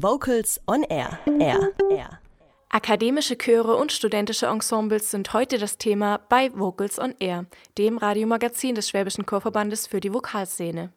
[0.00, 1.18] Vocals on Air.
[1.40, 1.72] Air.
[1.90, 2.20] Air.
[2.68, 7.46] Akademische Chöre und studentische Ensembles sind heute das Thema bei Vocals on Air,
[7.78, 10.92] dem Radiomagazin des Schwäbischen Chorverbandes für die Vokalszene.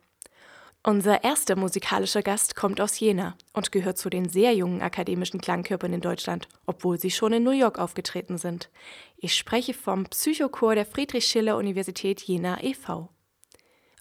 [0.83, 5.93] Unser erster musikalischer Gast kommt aus Jena und gehört zu den sehr jungen akademischen Klangkörpern
[5.93, 8.69] in Deutschland, obwohl sie schon in New York aufgetreten sind.
[9.17, 13.09] Ich spreche vom Psychochor der Friedrich-Schiller-Universität Jena e.V.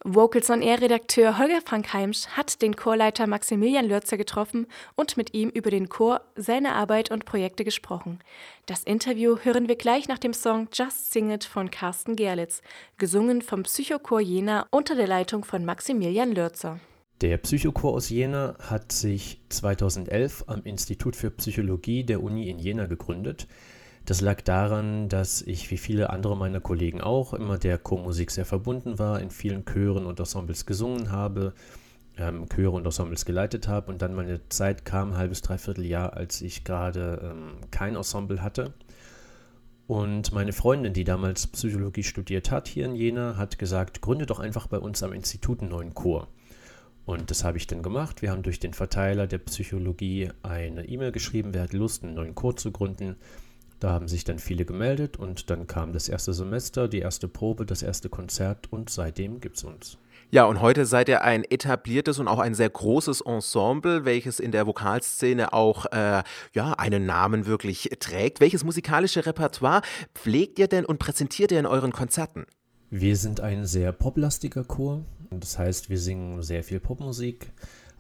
[0.05, 5.35] Vocals on Air Redakteur Holger Frank Heimsch hat den Chorleiter Maximilian Lörzer getroffen und mit
[5.35, 8.19] ihm über den Chor, seine Arbeit und Projekte gesprochen.
[8.65, 12.63] Das Interview hören wir gleich nach dem Song Just Sing It von Carsten Gerlitz,
[12.97, 16.81] gesungen vom Psychochor Jena unter der Leitung von Maximilian Lörzer.
[17.21, 22.87] Der Psychochor aus Jena hat sich 2011 am Institut für Psychologie der Uni in Jena
[22.87, 23.47] gegründet.
[24.11, 28.45] Das lag daran, dass ich wie viele andere meiner Kollegen auch immer der Chormusik sehr
[28.45, 31.55] verbunden war, in vielen Chören und Ensembles gesungen habe,
[32.17, 36.15] ähm, Chöre und Ensembles geleitet habe und dann meine Zeit kam, ein halbes, dreiviertel Jahr,
[36.15, 38.75] als ich gerade ähm, kein Ensemble hatte.
[39.87, 44.41] Und meine Freundin, die damals Psychologie studiert hat hier in Jena, hat gesagt, gründe doch
[44.41, 46.27] einfach bei uns am Institut einen neuen Chor.
[47.05, 48.23] Und das habe ich dann gemacht.
[48.23, 52.35] Wir haben durch den Verteiler der Psychologie eine E-Mail geschrieben, wer hat Lust, einen neuen
[52.35, 53.15] Chor zu gründen.
[53.81, 57.65] Da haben sich dann viele gemeldet und dann kam das erste Semester, die erste Probe,
[57.65, 59.97] das erste Konzert und seitdem gibt es uns.
[60.31, 64.53] Ja, und heute seid ihr ein etabliertes und auch ein sehr großes Ensemble, welches in
[64.53, 66.23] der Vokalszene auch äh,
[66.53, 68.41] ja, einen Namen wirklich trägt.
[68.41, 69.81] Welches musikalische Repertoire
[70.15, 72.45] pflegt ihr denn und präsentiert ihr in euren Konzerten?
[72.91, 75.05] Wir sind ein sehr poplastiger Chor.
[75.31, 77.51] Das heißt, wir singen sehr viel Popmusik,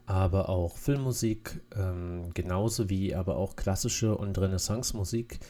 [0.04, 5.40] aber auch Filmmusik, ähm, genauso wie aber auch klassische und Renaissance-Musik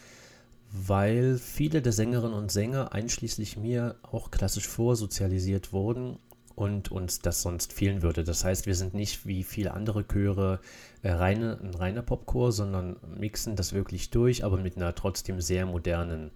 [0.73, 6.19] weil viele der Sängerinnen und Sänger, einschließlich mir, auch klassisch vorsozialisiert wurden
[6.55, 8.23] und uns das sonst fehlen würde.
[8.23, 10.61] Das heißt, wir sind nicht wie viele andere Chöre
[11.03, 15.67] äh, reine, ein reiner Popchor, sondern mixen das wirklich durch, aber mit einer trotzdem sehr
[15.67, 16.31] modernen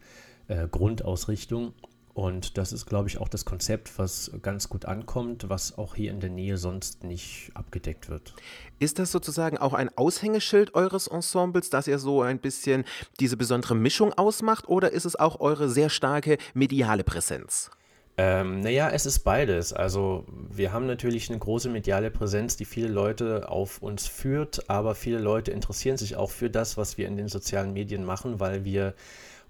[0.48, 1.74] äh, Grundausrichtung.
[2.14, 6.12] Und das ist, glaube ich, auch das Konzept, was ganz gut ankommt, was auch hier
[6.12, 8.34] in der Nähe sonst nicht abgedeckt wird.
[8.78, 12.84] Ist das sozusagen auch ein Aushängeschild eures Ensembles, dass ihr so ein bisschen
[13.18, 17.72] diese besondere Mischung ausmacht, oder ist es auch eure sehr starke mediale Präsenz?
[18.16, 19.72] Ähm, naja, es ist beides.
[19.72, 24.94] Also wir haben natürlich eine große mediale Präsenz, die viele Leute auf uns führt, aber
[24.94, 28.64] viele Leute interessieren sich auch für das, was wir in den sozialen Medien machen, weil
[28.64, 28.94] wir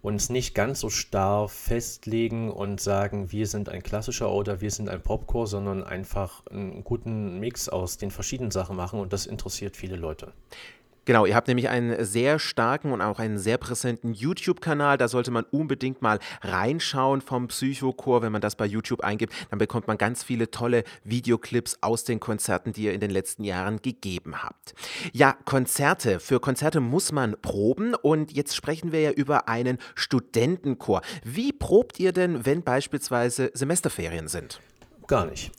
[0.04, 4.90] uns nicht ganz so starr festlegen und sagen, wir sind ein klassischer oder wir sind
[4.90, 9.78] ein Popcore, sondern einfach einen guten Mix aus den verschiedenen Sachen machen und das interessiert
[9.78, 10.34] viele Leute.
[11.04, 14.96] Genau, ihr habt nämlich einen sehr starken und auch einen sehr präsenten YouTube-Kanal.
[14.96, 18.22] Da sollte man unbedingt mal reinschauen vom Psychochor.
[18.22, 22.20] Wenn man das bei YouTube eingibt, dann bekommt man ganz viele tolle Videoclips aus den
[22.20, 24.74] Konzerten, die ihr in den letzten Jahren gegeben habt.
[25.12, 26.20] Ja, Konzerte.
[26.20, 31.02] Für Konzerte muss man proben und jetzt sprechen wir ja über einen Studentenchor.
[31.22, 34.60] Wie probt ihr denn, wenn beispielsweise Semesterferien sind?
[35.06, 35.52] Gar nicht.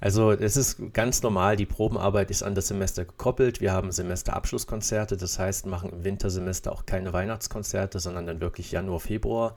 [0.00, 3.62] Also es ist ganz normal, die Probenarbeit ist an das Semester gekoppelt.
[3.62, 9.00] Wir haben Semesterabschlusskonzerte, das heißt, machen im Wintersemester auch keine Weihnachtskonzerte, sondern dann wirklich Januar,
[9.00, 9.54] Februar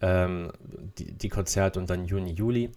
[0.00, 0.50] ähm,
[0.98, 2.72] die, die Konzerte und dann Juni, Juli.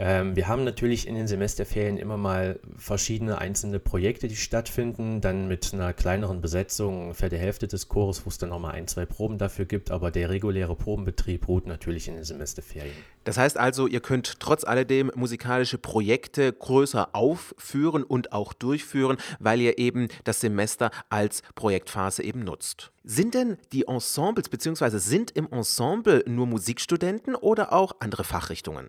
[0.00, 5.48] Ähm, wir haben natürlich in den Semesterferien immer mal verschiedene einzelne Projekte, die stattfinden, dann
[5.48, 9.06] mit einer kleineren Besetzung, ungefähr der Hälfte des Chores, wo es dann nochmal ein, zwei
[9.06, 12.94] Proben dafür gibt, aber der reguläre Probenbetrieb ruht natürlich in den Semesterferien.
[13.24, 19.60] Das heißt also, ihr könnt trotz alledem musikalische Projekte größer aufführen und auch durchführen, weil
[19.60, 22.92] ihr eben das Semester als Projektphase eben nutzt.
[23.02, 24.98] Sind denn die Ensembles bzw.
[24.98, 28.88] sind im Ensemble nur Musikstudenten oder auch andere Fachrichtungen?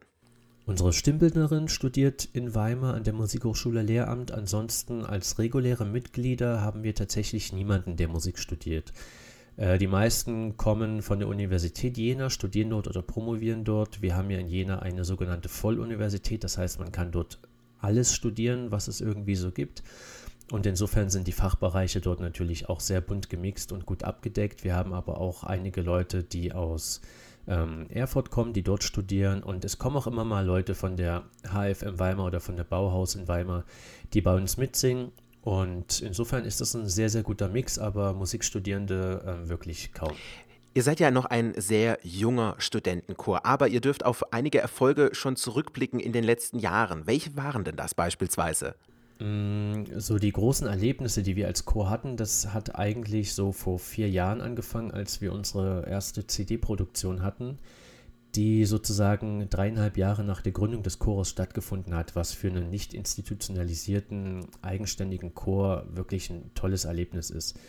[0.69, 4.31] Unsere Stimmbildnerin studiert in Weimar an der Musikhochschule Lehramt.
[4.31, 8.94] Ansonsten als reguläre Mitglieder haben wir tatsächlich niemanden, der Musik studiert.
[9.58, 14.03] Äh, die meisten kommen von der Universität Jena, studieren dort oder promovieren dort.
[14.03, 17.40] Wir haben ja in Jena eine sogenannte Volluniversität, das heißt, man kann dort
[17.79, 19.81] alles studieren, was es irgendwie so gibt.
[20.51, 24.63] Und insofern sind die Fachbereiche dort natürlich auch sehr bunt gemixt und gut abgedeckt.
[24.63, 27.01] Wir haben aber auch einige Leute, die aus
[27.47, 29.43] ähm, Erfurt kommen, die dort studieren.
[29.43, 33.16] Und es kommen auch immer mal Leute von der HFM Weimar oder von der Bauhaus
[33.16, 33.63] in Weimar,
[34.13, 35.11] die bei uns mitsingen.
[35.41, 40.13] Und insofern ist das ein sehr, sehr guter Mix, aber Musikstudierende äh, wirklich kaum.
[40.73, 45.35] Ihr seid ja noch ein sehr junger Studentenchor, aber ihr dürft auf einige Erfolge schon
[45.35, 47.07] zurückblicken in den letzten Jahren.
[47.07, 48.75] Welche waren denn das beispielsweise?
[49.19, 53.77] Mm, so die großen Erlebnisse, die wir als Chor hatten, das hat eigentlich so vor
[53.77, 57.59] vier Jahren angefangen, als wir unsere erste CD-Produktion hatten,
[58.35, 62.93] die sozusagen dreieinhalb Jahre nach der Gründung des Chores stattgefunden hat, was für einen nicht
[62.93, 67.59] institutionalisierten, eigenständigen Chor wirklich ein tolles Erlebnis ist.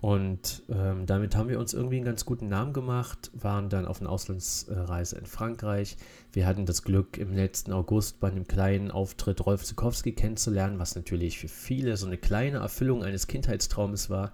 [0.00, 4.00] Und ähm, damit haben wir uns irgendwie einen ganz guten Namen gemacht, waren dann auf
[4.00, 5.96] einer Auslandsreise in Frankreich.
[6.32, 10.94] Wir hatten das Glück, im letzten August bei einem kleinen Auftritt Rolf Zukowski kennenzulernen, was
[10.94, 14.32] natürlich für viele so eine kleine Erfüllung eines Kindheitstraumes war.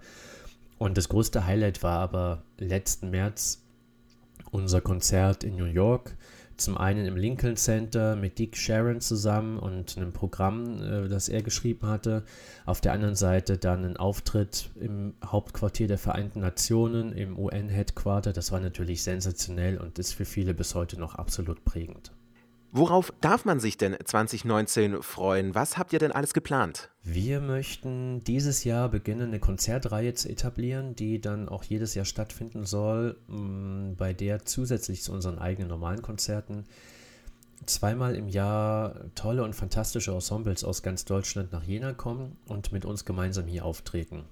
[0.77, 3.63] Und das größte Highlight war aber letzten März
[4.51, 6.15] unser Konzert in New York
[6.57, 11.43] zum einen im Lincoln Center mit Dick Sharon zusammen und einem Programm, äh, das er
[11.43, 12.23] geschrieben hatte.
[12.65, 18.33] Auf der anderen Seite dann ein Auftritt im Hauptquartier der Vereinten Nationen, im UN-Headquarter.
[18.33, 22.14] Das war natürlich sensationell und ist für viele bis heute noch absolut prägend.
[22.77, 25.55] Worauf darf man sich denn 2019 freuen?
[25.55, 26.89] Was habt ihr denn alles geplant?
[27.03, 32.65] Wir möchten dieses Jahr beginnen, eine Konzertreihe zu etablieren, die dann auch jedes Jahr stattfinden
[32.65, 36.65] soll, mm, bei der zusätzlich zu unseren eigenen normalen Konzerten
[37.65, 42.83] zweimal im Jahr tolle und fantastische Ensembles aus ganz Deutschland nach Jena kommen und mit
[42.83, 44.25] uns gemeinsam hier auftreten.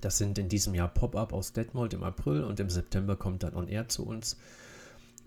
[0.00, 3.54] Das sind in diesem Jahr Pop-Up aus Detmold im April und im September kommt dann
[3.54, 4.38] On Air zu uns.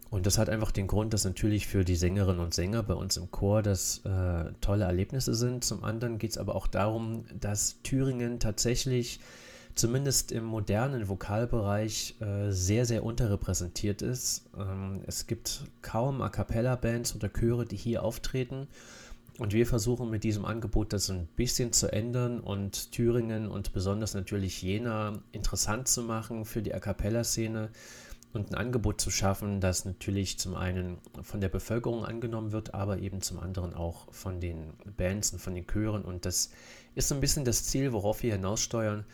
[0.09, 3.17] Und das hat einfach den Grund, dass natürlich für die Sängerinnen und Sänger bei uns
[3.17, 5.63] im Chor das äh, tolle Erlebnisse sind.
[5.63, 9.19] Zum anderen geht es aber auch darum, dass Thüringen tatsächlich
[9.75, 14.45] zumindest im modernen Vokalbereich äh, sehr, sehr unterrepräsentiert ist.
[14.57, 18.67] Ähm, es gibt kaum A cappella-Bands oder Chöre, die hier auftreten.
[19.37, 24.15] Und wir versuchen mit diesem Angebot das ein bisschen zu ändern und Thüringen und besonders
[24.15, 27.69] natürlich Jena interessant zu machen für die A cappella-Szene
[28.37, 32.99] und ein Angebot zu schaffen, das natürlich zum einen von der Bevölkerung angenommen wird, aber
[32.99, 36.03] eben zum anderen auch von den Bands und von den Chören.
[36.03, 36.51] Und das
[36.95, 39.05] ist so ein bisschen das Ziel, worauf wir hinaussteuern.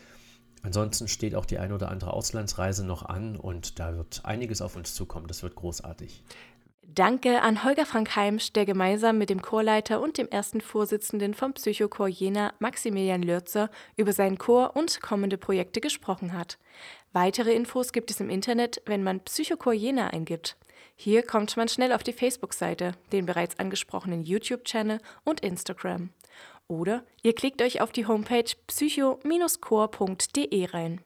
[0.62, 4.76] Ansonsten steht auch die ein oder andere Auslandsreise noch an und da wird einiges auf
[4.76, 5.28] uns zukommen.
[5.28, 6.24] Das wird großartig.
[6.96, 11.54] Danke an Holger Frank Heimsch, der gemeinsam mit dem Chorleiter und dem ersten Vorsitzenden vom
[11.54, 16.60] Psychochor Jena, Maximilian Lürzer, über seinen Chor und kommende Projekte gesprochen hat.
[17.14, 20.58] Weitere Infos gibt es im Internet, wenn man Psychochor Jena eingibt.
[20.96, 26.10] Hier kommt man schnell auf die Facebook-Seite, den bereits angesprochenen YouTube-Channel und Instagram.
[26.68, 31.02] Oder ihr klickt euch auf die Homepage psycho-chor.de rein.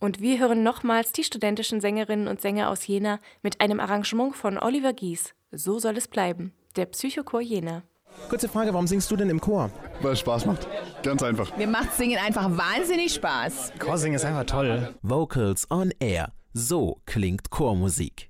[0.00, 4.58] Und wir hören nochmals die studentischen Sängerinnen und Sänger aus Jena mit einem Arrangement von
[4.58, 5.34] Oliver Gies.
[5.50, 6.52] So soll es bleiben.
[6.76, 7.82] Der Psychochor Jena.
[8.28, 9.70] Kurze Frage, warum singst du denn im Chor?
[10.02, 10.68] Weil es Spaß macht.
[11.02, 11.56] Ganz einfach.
[11.56, 13.72] Mir macht Singen einfach wahnsinnig Spaß.
[13.78, 14.94] Chorsingen ist einfach toll.
[15.02, 16.32] Vocals on Air.
[16.52, 18.29] So klingt Chormusik.